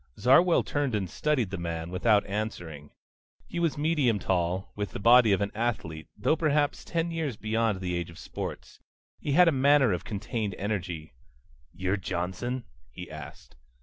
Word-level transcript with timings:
Zarwell 0.17 0.63
turned 0.63 0.95
and 0.95 1.07
studied 1.07 1.51
the 1.51 1.59
man 1.59 1.91
without 1.91 2.25
answering. 2.25 2.89
He 3.45 3.59
was 3.59 3.77
medium 3.77 4.17
tall, 4.17 4.71
with 4.75 4.93
the 4.93 4.99
body 4.99 5.31
of 5.31 5.41
an 5.41 5.51
athlete, 5.53 6.07
though 6.17 6.35
perhaps 6.35 6.83
ten 6.83 7.11
years 7.11 7.37
beyond 7.37 7.79
the 7.81 7.93
age 7.95 8.09
of 8.09 8.17
sports. 8.17 8.79
He 9.19 9.33
had 9.33 9.47
a 9.47 9.51
manner 9.51 9.93
of 9.93 10.03
contained 10.03 10.55
energy. 10.57 11.13
"You're 11.71 11.97
Johnson?" 11.97 12.63
he 12.89 13.11
asked. 13.11 13.55